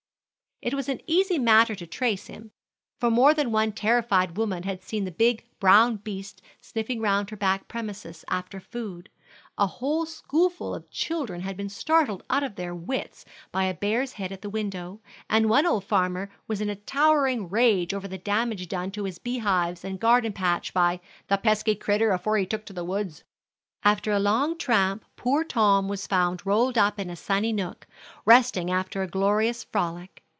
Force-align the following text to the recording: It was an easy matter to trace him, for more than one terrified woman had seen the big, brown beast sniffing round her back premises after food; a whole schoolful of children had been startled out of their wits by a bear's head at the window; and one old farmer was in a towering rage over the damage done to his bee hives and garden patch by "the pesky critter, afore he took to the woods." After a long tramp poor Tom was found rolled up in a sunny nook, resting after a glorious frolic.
It 0.63 0.75
was 0.75 0.87
an 0.87 1.01
easy 1.07 1.39
matter 1.39 1.73
to 1.73 1.87
trace 1.87 2.27
him, 2.27 2.51
for 2.99 3.09
more 3.09 3.33
than 3.33 3.51
one 3.51 3.71
terrified 3.71 4.37
woman 4.37 4.61
had 4.61 4.83
seen 4.83 5.05
the 5.05 5.11
big, 5.11 5.43
brown 5.59 5.95
beast 5.95 6.39
sniffing 6.61 7.01
round 7.01 7.31
her 7.31 7.35
back 7.35 7.67
premises 7.67 8.23
after 8.27 8.59
food; 8.59 9.09
a 9.57 9.65
whole 9.65 10.05
schoolful 10.05 10.75
of 10.75 10.91
children 10.91 11.41
had 11.41 11.57
been 11.57 11.67
startled 11.67 12.23
out 12.29 12.43
of 12.43 12.57
their 12.57 12.75
wits 12.75 13.25
by 13.51 13.63
a 13.63 13.73
bear's 13.73 14.13
head 14.13 14.31
at 14.31 14.43
the 14.43 14.51
window; 14.51 15.01
and 15.27 15.49
one 15.49 15.65
old 15.65 15.83
farmer 15.83 16.29
was 16.47 16.61
in 16.61 16.69
a 16.69 16.75
towering 16.75 17.49
rage 17.49 17.91
over 17.91 18.07
the 18.07 18.19
damage 18.19 18.67
done 18.67 18.91
to 18.91 19.05
his 19.05 19.17
bee 19.17 19.39
hives 19.39 19.83
and 19.83 19.99
garden 19.99 20.31
patch 20.31 20.75
by 20.75 20.99
"the 21.27 21.39
pesky 21.39 21.73
critter, 21.73 22.11
afore 22.11 22.37
he 22.37 22.45
took 22.45 22.65
to 22.67 22.73
the 22.73 22.85
woods." 22.85 23.23
After 23.83 24.11
a 24.11 24.19
long 24.19 24.55
tramp 24.59 25.05
poor 25.15 25.43
Tom 25.43 25.87
was 25.87 26.05
found 26.05 26.45
rolled 26.45 26.77
up 26.77 26.99
in 26.99 27.09
a 27.09 27.15
sunny 27.15 27.51
nook, 27.51 27.87
resting 28.25 28.69
after 28.69 29.01
a 29.01 29.07
glorious 29.07 29.63
frolic. 29.63 30.21